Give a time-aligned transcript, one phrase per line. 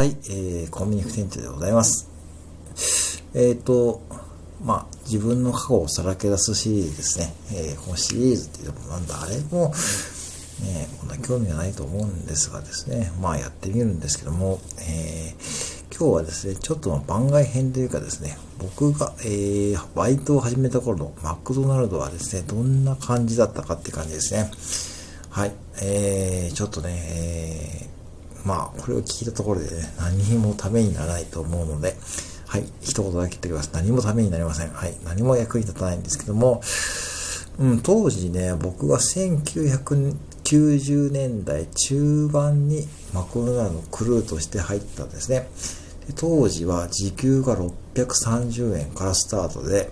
[0.00, 2.08] はい、えー、コンビニ副店長でございます。
[3.34, 4.00] えっ、ー、と、
[4.64, 7.34] まあ、自分の過去をさらけ出すシリーズですね。
[7.52, 9.74] えー、このシリーズっていうのもなんだ、あれも、
[10.64, 24.50] ね、こんな興味がないと思うんですがですね、まあやってみるんですけども、えー、今日はですね、ちょっと番外編というかですね、僕が、えー、バイトを始めた頃のマクドナルドはですね、どんな感じだったかって感じですね。
[25.28, 26.88] はい、えー、ちょっとね、
[27.82, 27.99] えー
[28.44, 31.96] まあ、これを聞いたところでね、何もためにならないと思うので、
[32.46, 33.70] はい、一言だけ言っておきます。
[33.72, 34.70] 何もためになりません。
[34.70, 36.62] はい、何も役に立たないんですけども、
[37.58, 45.48] うん、当時ね、僕が1990年代中盤にマクドナルドのクルーとして入ったんですね。
[46.06, 49.90] で当時は時給が630円からスタートで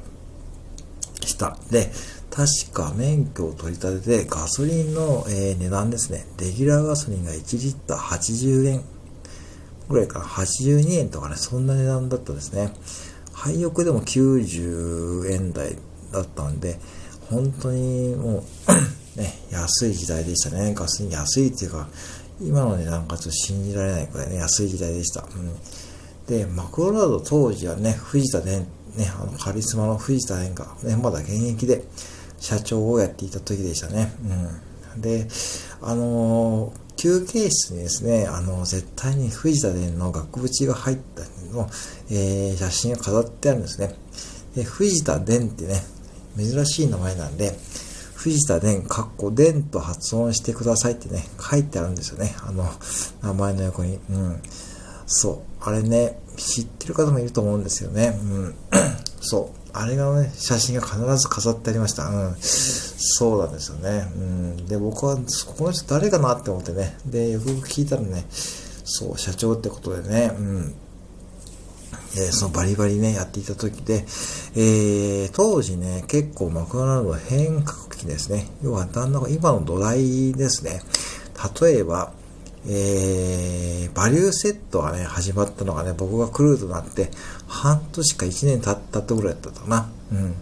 [1.20, 1.58] した。
[1.70, 1.92] で、
[2.38, 6.24] 確か免許を取り立ててガソリンの、え、値段ですね。
[6.38, 8.84] レギュラーガソリンが1リッター80円
[9.88, 10.24] ぐらいかな。
[10.24, 12.73] 82円とかね、そんな値段だったですね。
[13.33, 15.75] 廃屋でも90円台
[16.12, 16.78] だったんで、
[17.28, 18.45] 本当にも
[19.17, 20.75] う ね、安い時代でしたね。
[20.75, 21.89] ガソリン安いっていうか、
[22.41, 25.23] 今の値段がちょっと信じられないくらいね、安い時代でした。
[25.23, 28.61] うん、で、マクドナルド当時はね、藤田伝、
[28.95, 31.83] ね、あのカリスマの藤田伝がね、まだ現役で、
[32.39, 34.12] 社長をやっていた時でしたね。
[34.94, 35.00] うん。
[35.00, 35.27] で、
[35.83, 41.22] あのー、休憩室にですね、あの、絶対に藤田伝の額縁が入った
[41.55, 41.69] の、
[42.11, 43.95] えー、写真が飾ってあるんですね。
[44.56, 45.80] で、藤田伝ってね、
[46.36, 47.53] 珍しい名前なんで、
[48.14, 52.34] 藤田伝、かっこ伝と発音してくださいってね、書いてあるんですよね。
[52.42, 52.64] あの、
[53.23, 54.00] 名前の横に。
[54.11, 54.42] うん。
[55.06, 55.64] そう。
[55.64, 58.19] あれね、知ってる方もいると思うんですよね。
[58.20, 58.55] うん。
[59.20, 59.67] そう。
[59.72, 62.08] あれがね、写真が必ず飾ってありました。
[62.08, 62.36] うん。
[62.41, 64.11] そうなんですよね。
[64.14, 64.66] うん。
[64.66, 66.97] で、僕は、この人誰かなって思ってね。
[67.06, 70.74] で、よく聞いたらね、そう、社長ってことでね、うん。
[72.16, 74.05] え、そのバリバリね、やっていた時で、
[74.56, 78.48] えー、当時ね、結構マクドナルド変革期ですね。
[78.62, 80.83] 要は、旦那が今の土台ですね。
[81.61, 82.12] 例えば、
[82.70, 87.11] えー、バリューセットがね、始まったのがね、僕がクルーとなって、
[87.46, 89.90] 半年か1年経ったとぐらいだったかな。
[90.12, 90.34] うん。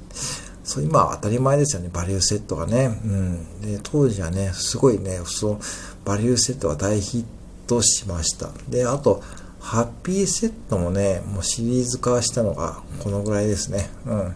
[0.64, 2.86] そう、今は当たり前ですよね、バリューセットがね。
[3.04, 3.60] うん。
[3.60, 5.60] で、当時はね、すごいね、その、
[6.04, 7.24] バリューセットが大ヒッ
[7.68, 8.50] トしました。
[8.68, 9.22] で、あと、
[9.60, 13.88] ハッピーセットもね、もうシリーズ化したのがこのぐらいですね。
[14.06, 14.34] うん。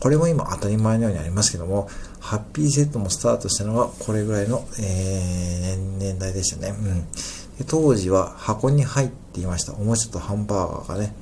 [0.00, 1.88] これも今当たり前のようにありますけども、
[2.20, 6.68] ハッピーセットもスタートしたのがこれぐらいの、えー、年代でしたね。
[6.68, 7.10] うん。
[7.58, 9.72] で当時は箱に入っていました。
[9.74, 11.14] おもちゃとハンバーガーがね。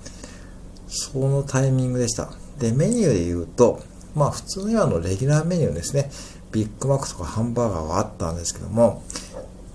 [0.88, 2.30] そのタイミングでした。
[2.58, 3.80] で、メニューで言うと、
[4.14, 6.10] まあ普通の今のレギュラーメニューですね。
[6.50, 9.02] ビッグマックとかハンバーガーはあったんですけども、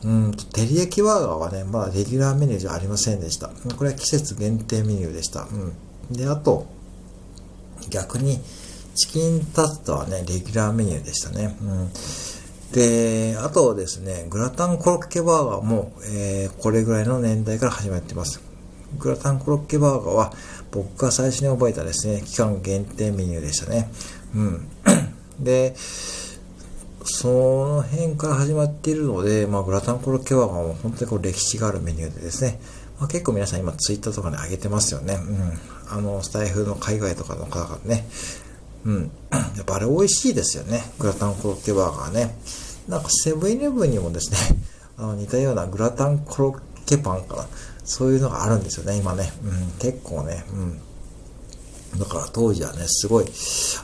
[0.04, 3.48] うんと、照り焼きバーガーはね、まだレギュラーメニューじゃありませんでした。
[3.78, 5.44] これは季節限定メニューでした。
[5.44, 6.16] うん。
[6.16, 6.66] で、あと、
[7.90, 8.40] 逆に、
[8.96, 11.56] チキンタツタはね、レギュラーメニューでしたね。
[11.62, 11.90] うん。
[12.74, 18.42] で、あとですね、グラタンコロッケバーガーも、えー、これぐらいの年代から始まってます。
[18.98, 20.34] グラタンコロッケバーガーは、
[20.72, 23.90] 僕が最初に覚えたですね、期間限定メニューでしたね。
[24.36, 24.68] うん。
[25.40, 25.76] で、
[27.06, 32.60] その辺から始まっているので、まあ、グラタンコロッケバーガーも本当にこう歴史があるメニューでですね、
[33.00, 35.16] まあ、結構皆さん今ツイッターとかで上げてますよね。
[35.16, 35.60] うん。
[35.90, 38.08] あの、スタイフの海外とかの方がね、
[38.86, 39.12] うん。
[39.32, 40.82] やっぱあれ美味しいですよね。
[41.00, 42.36] グラタンコロッケバーガーね。
[42.88, 44.38] なんかセブンイレブンにもですね、
[44.98, 47.48] あの似たようなグラタンコロッケパンかな。
[47.86, 49.32] そういうのがあるんですよね、今ね。
[49.44, 50.46] うん、結構ね。
[50.54, 50.80] うん。
[52.00, 53.26] だから当時はね、すごい、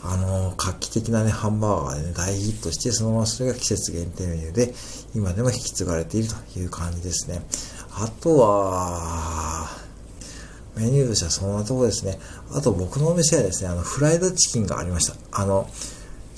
[0.04, 4.74] あのー、画期的なね、ハンバーガーでね、大ヒットして、そのままそれが季節限定メニューで、
[5.14, 7.44] 今でも引き継がれているという感じですね。
[7.92, 9.59] あとは、
[10.80, 12.18] メニューとしてはそんなとこですね。
[12.54, 15.16] あと僕のお店はですね、あの、フライドチキンがありました。
[15.32, 15.70] あの、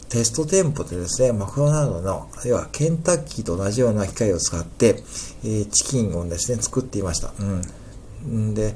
[0.09, 5.01] テスト店舗でですね、マクドナルドの、要はケンタッキーと同じような機械を使って、
[5.45, 7.31] えー、チキンをですね、作っていました。
[7.39, 8.53] うん。
[8.53, 8.75] で、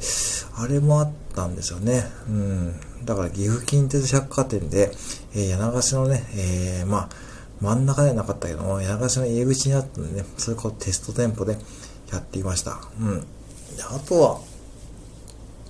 [0.55, 2.05] あれもあったんですよね。
[2.29, 2.75] うん。
[3.03, 4.91] だから岐阜近鉄百貨店で、
[5.34, 7.09] えー、柳ヶ瀬のね、えー、まあ、
[7.59, 11.57] 真ん中ではなかったけども、柳ヶ瀬の入り口にあったんでね、それこうテスト店舗で
[12.11, 12.79] やっていました。
[13.01, 13.28] うん。
[13.93, 14.40] あとは、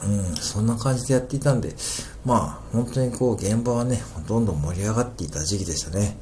[0.06, 1.76] うん、そんな感じでやっていたんで、
[2.26, 6.18] まあ、本当にこう、現場はね、どんどん盛り上がっていた時期でしたね。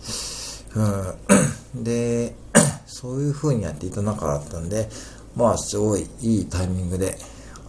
[1.76, 2.36] うん、で、
[2.88, 4.90] そういう風にやっていた中だったんで、
[5.36, 7.18] まあ、すごいいいタイミングで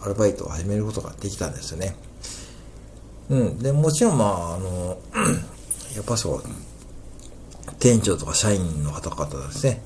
[0.01, 1.95] アルバイトを始めることができたんですよね。
[3.29, 4.97] うん、で、もちろん、まあ、あの、
[5.95, 6.43] やっぱそう、
[7.79, 9.83] 店長とか社員の方々ですね。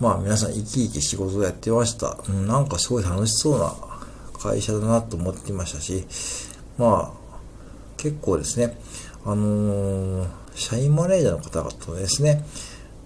[0.00, 2.18] まあ皆さん生き生き仕事をやってました。
[2.28, 3.72] うん、なんかすごい楽しそうな
[4.42, 6.04] 会社だなと思ってましたし、
[6.78, 7.38] まあ、
[7.96, 8.76] 結構ですね、
[9.24, 12.44] あのー、社員マネージャーの方々とですね、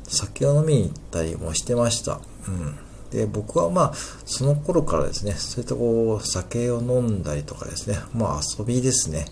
[0.04, 2.20] 酒を飲みに行ったりもしてました。
[2.48, 2.78] うん。
[3.10, 3.92] で、僕はまあ、
[4.24, 9.26] その頃からですね、そういったこう、酒を飲んだりとかですね、まあ遊びですね、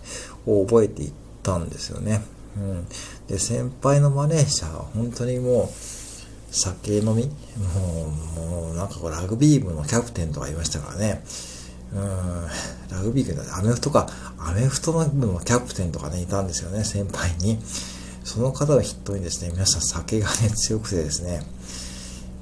[0.47, 1.13] を覚えていっ
[1.43, 2.23] たんですよね。
[2.57, 2.87] うん。
[3.27, 7.33] で、先輩のマネージャーは本当にもう、酒飲みも
[8.37, 11.25] う、もうなんかこう、ラグビー部のキャプテンとかいましたからね。
[11.93, 12.49] うん、
[12.91, 14.09] ラグビー部のアメフトか、
[14.39, 17.59] アメフトのキャプテンとかね、いたんですよね、先輩に。
[18.25, 21.43] その方を筆頭にですね、皆さん酒がね、強くてですね、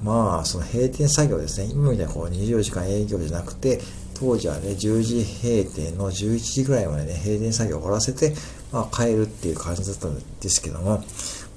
[0.01, 3.79] まあ、その閉店作業ですね、今みたいにこう24時間営業じゃなくて、
[4.13, 8.33] 当時はね、10時閉店の11時ぐらいまでね、閉店作業を終わらせて、
[8.71, 11.03] まあ、帰るっていう感じだったんですけども、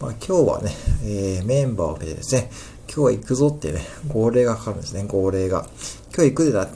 [0.00, 0.70] まあ、今日はね、
[1.04, 2.50] えー、メンバーを見てですね、
[2.86, 5.68] 今日は行くぞってね、号令がかかるんですね、号令が。
[6.16, 6.66] 今日行くでな、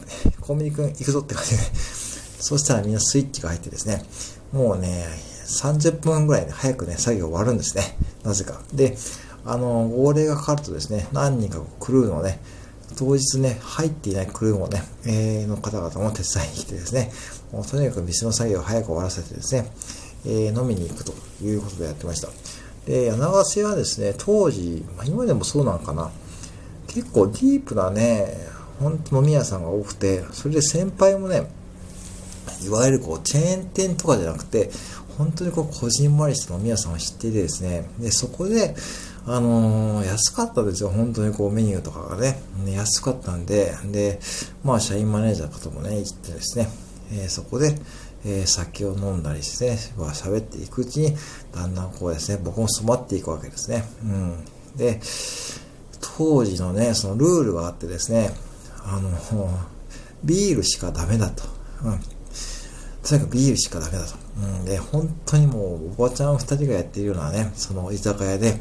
[0.42, 1.62] コンビニくん行くぞって感じで。
[2.40, 4.02] そしたらみんなスイッチが入ってですね、
[4.52, 5.06] もうね、
[5.46, 7.96] 30分ぐらいで早くね、作業終わるんですね。
[8.22, 8.60] なぜか。
[8.75, 8.98] で、
[9.46, 12.38] あの、号令がかかるとですね、何人かクルーのね、
[12.98, 17.10] 当日ね、入っていないクルーもね、えー、の方々も手伝いに来てですね、
[17.50, 19.70] もうとにかく店の作業を早く終わらせてですね、
[20.26, 22.28] えー、飲みに行くということでやってました。
[22.84, 26.10] で、柳瀬はですね、当時、まあ、今でもそうなのかな、
[26.88, 31.46] 結構ディープなね、本当飲み屋さんが多くて、それで先輩もね、
[32.64, 34.70] いわゆるこう、チェーン店とかじゃなくて、
[35.16, 38.74] 本当にこう、こじんまりした飲み屋さんを知っていてですね、で、そこで、
[39.26, 40.88] あのー、安かったですよ。
[40.88, 44.18] 本当にこうメニューとかがね、安かったんで、で、
[44.64, 46.68] まあ社員マネージャーの方もね、行ってですね、
[47.12, 47.78] えー、そこで、
[48.24, 51.16] えー、酒を飲んだりしてね、喋っていくうちに、
[51.54, 53.84] だんだんこうですね、僕も染まっていくわけですね。
[54.02, 54.44] うん。
[54.76, 55.00] で、
[56.16, 58.30] 当時のね、そのルールがあってですね、
[58.84, 59.10] あの、
[60.24, 61.44] ビールしかダメだと。
[61.84, 62.00] うん。
[63.02, 64.14] とにかくビールしかダメだと。
[64.38, 64.64] うん。
[64.64, 68.54] で、本当にもう、おばちゃん二人がやっているようなね、その居酒屋で、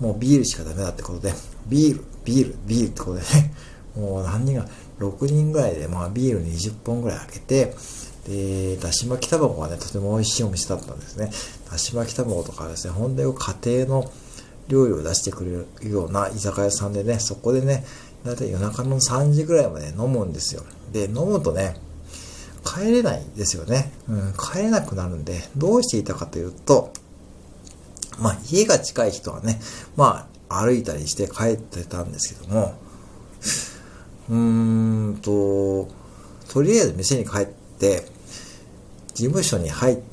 [0.00, 1.32] もうビールしかダメだってことで、
[1.68, 3.54] ビール、ビール、ビールってことでね、
[3.96, 4.66] もう何人が、
[5.00, 7.74] 6人ぐらいで、まあビール20本ぐらい開けて、
[8.26, 11.30] で、だし巻き卵がね、とても美味しいお店だったんですね。
[11.70, 14.12] だし巻き卵とかですね、本当に家庭の
[14.68, 17.84] 料理を出してくれるような居酒屋さんでね、そこでね、
[18.24, 20.62] だいたい夜中の3時ぐらいまで飲むんですよ。
[20.92, 21.76] で、飲むとね、
[22.64, 23.92] 帰れないですよね。
[24.08, 26.92] うん、帰れなくなるんで、どうしていたかというと、
[28.18, 29.60] まあ、家が近い人はね、
[29.96, 32.74] まあ、歩いたりして帰ってたんですけども、
[34.28, 35.88] うーんと、
[36.52, 38.04] とりあえず店に帰って、
[39.14, 40.09] 事務所に入って、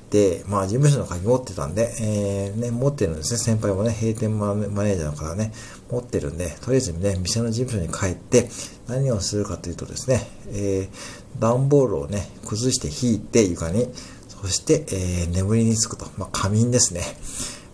[0.47, 3.39] まあ事務所の鍵持ってたんで、えー、ね、持ってるんですね。
[3.39, 5.51] 先輩もね、閉店マネージャーの方ね、
[5.91, 8.49] 持ってるんで、とりあえずね、店の事務所に帰って、
[8.87, 13.89] 何をするかというとですね、えー、段ボールをね、崩して引いて床に、
[14.29, 16.05] そして、えー、眠りにつくと。
[16.17, 17.01] まあ仮眠ですね。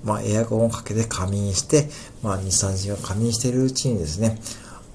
[0.04, 1.88] まあ、エアコンをかけて仮眠して、
[2.22, 4.38] まあ、2、3時間仮眠しているうちにですね、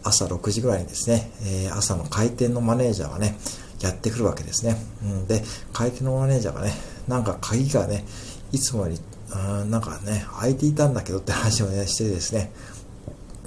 [0.02, 3.37] 朝6時ぐらいにですね、えー、朝の開店のマネージャーがね、
[3.81, 4.77] やってくるわけですね。
[5.03, 5.43] うん、で、
[5.73, 6.73] 開店のマネージャーがね、
[7.07, 8.05] なんか鍵がね、
[8.53, 9.01] いつもより、
[9.35, 12.51] うん、なんかね、開いていたんだけどって話をね、してですね。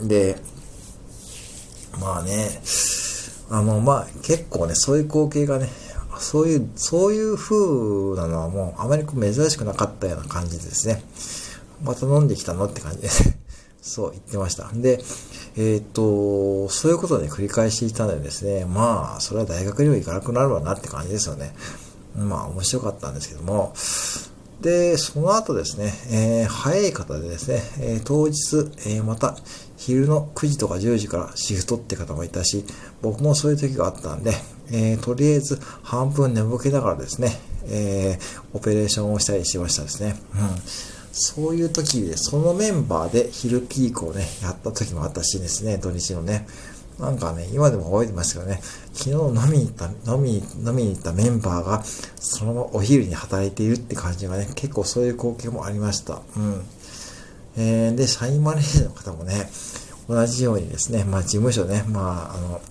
[0.01, 0.37] で、
[1.99, 2.61] まあね、
[3.49, 5.69] あの、まあ結構ね、そういう光景がね、
[6.17, 11.03] そういう、そういう風なのはもうあまりこう珍しくなかったような感じですね。
[11.83, 13.09] また飲んできたのって感じで。
[13.81, 14.69] そう言ってました。
[14.73, 15.03] で、
[15.57, 21.53] えっ、と、そういうことで繰り返していたのでですね、まあ、それは大学にも行かなくなるわなって感じですよね。
[22.15, 23.73] まあ、面白かったんですけども、
[24.61, 28.57] で、その後ですね、えー、早い方でですね、えー、当日、
[28.89, 29.35] えー、また
[29.75, 32.63] 昼の9時とか10時からシフトって方もいたし、
[33.01, 34.33] 僕もそういう時があったんで、
[34.73, 38.17] えとりあえず半分寝ぼけながらですね、え
[38.53, 40.15] オペレーションをしたりしましたですね。
[40.33, 46.47] うんそういう時で、そのメンバーで昼ピークをね、やった時もあったしですね、土日のね。
[46.99, 48.61] なんかね、今でも覚えてますけどね、
[48.93, 49.75] 昨日飲みに行っ
[50.05, 56.21] た、飲み、飲みに行ったメンバーが、そのままお昼に働いているって感じがね、結構そういう光景もありました。
[56.37, 56.61] うん。
[57.57, 59.49] えー、で、社員マネージャーの方もね、
[60.07, 62.61] 同じようにですね、まあ事務所ね、まあ、あの、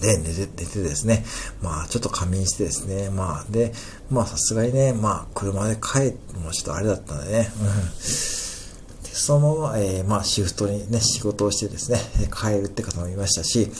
[0.00, 1.24] で、寝て、寝てですね、
[1.62, 3.72] まあ、ちょっと仮眠してですね、まあ、で、
[4.10, 7.66] まあ、さすがにね、まあ、車で帰ってもちょっとあれだったんでね、うん。
[9.04, 11.98] でそのまま、えー、まあ、シフトにね、仕事をしてですね、
[12.32, 13.70] 帰るって方もいましたし、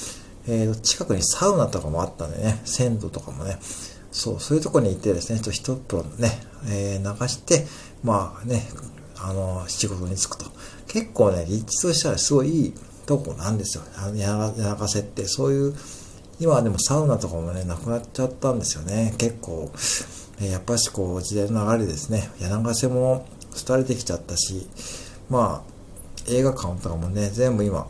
[0.47, 3.59] えー、近くにサウナとかもあったんでね、鮮度とかもね、
[4.13, 6.31] そう、そういうとこに行ってですね、ちょっと一風呂ね、
[6.69, 7.67] えー、流して、
[8.03, 8.63] まあね、
[9.17, 10.45] あの、仕事に就くと。
[10.87, 12.75] 結構ね、立地としてはすごいいい
[13.07, 13.85] とこなんですよ。
[13.97, 14.37] あの、や
[14.79, 15.75] らせって、そういう、
[16.41, 19.15] 今はでもサウナとかもね、なくなっちゃったんですよね。
[19.19, 19.71] 結構、
[20.41, 22.31] えやっぱしこう、時代の流れですね。
[22.41, 23.27] 柳瀬も
[23.67, 24.67] 廃れてきちゃったし、
[25.31, 25.75] まあ、
[26.29, 27.87] 映画館とかもね、全部今、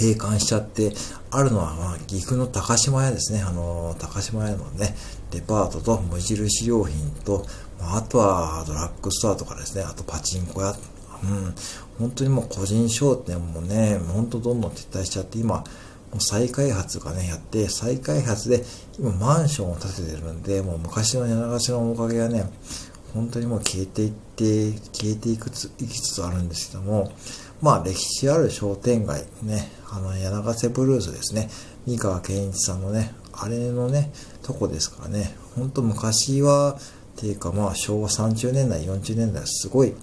[0.00, 0.92] 閉館しちゃって、
[1.30, 3.40] あるのは、まあ、岐阜の高島屋ですね。
[3.40, 4.94] あの、高島屋のね、
[5.30, 7.46] デパートと無印良品と、
[7.80, 11.54] まあ、あとはドラッグストアとかですね、あとパチンコ屋、うん、
[11.98, 15.64] 本当にもう個人商店もね、本当どんどん撤退しちゃって、今、
[16.12, 18.62] もう再開発がね、やって、再開発で、
[18.98, 22.44] 今マンションを建ててるんで、もう昔の柳ヶ瀬のおかげがね、
[23.14, 27.12] 本当にもう消えていって、消えていくつ、いきつつあるんですけども、
[27.62, 31.48] まあ歴史ある商店街ね、あの柳ヶ瀬ブルーズですね、
[31.86, 36.76] 三河健一さんのね、あれのね、とこですからね、ほんと昔は、
[37.16, 39.94] っていうかまあ昭和30年代、40年代すごい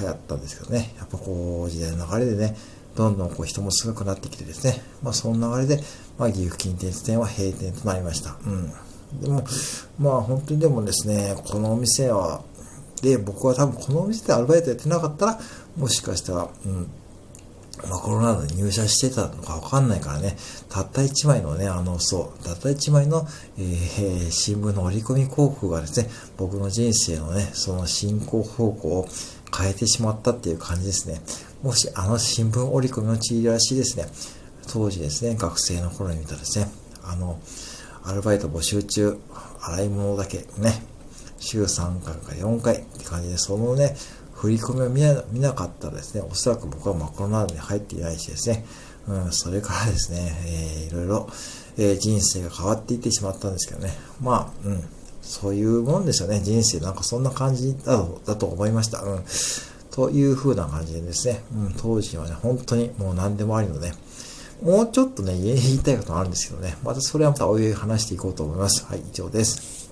[0.00, 2.56] 流行ったんですけどね、やっぱこう時代の流れでね、
[2.96, 5.82] どんどんこう人も少なくなってきてですね、まあその流れで、
[6.18, 8.36] まあ岐阜近鉄店は閉店となりました。
[8.46, 8.72] うん。
[9.20, 9.44] でも、
[9.98, 12.42] まあ本当にでもですね、このお店は、
[13.02, 15.40] で、僕は多分このお店でアルバイトやってなかったら、
[15.76, 16.90] もしかしたら、うん、
[17.88, 20.36] まあ、コロナで入社してたのかわかんないからね、
[20.68, 23.26] たった一枚のね、あの、そう、たった一枚の、
[23.58, 29.08] えー、新聞の折り込み広告がですね、僕の人生のね、その進行方向を
[29.56, 31.20] 変えてしまったっていう感じですね。
[31.62, 34.06] もし、あの新聞折り込みのチラシですね、
[34.66, 36.68] 当時ですね、学生の頃に見たらですね、
[37.04, 37.38] あの、
[38.02, 39.18] アルバイト募集中、
[39.60, 40.82] 洗い物だけね、
[41.38, 43.94] 週3回か4回って感じで、そのね、
[44.32, 48.64] 振り込みを見な見なかったらですね、おそらく僕はマコロナに入っていないしですね、
[49.06, 51.28] うん、それからですね、えー、いろいろ、
[51.76, 54.84] えー、人生が変わっていってしまったんですけどね、まあ、うん、
[55.20, 59.02] そういうもんですよね、人生なんかそんな感じだだと思いました。
[59.02, 59.24] うん。
[59.90, 63.92] という風な感じでですね、うん、当時はね、本当にもう何でもありのね、
[64.62, 68.84] もうちょっとね、言いたいこともあるんですけどね、またそれはまたおいおい話していこうと思います。
[68.86, 69.89] はい、以上です。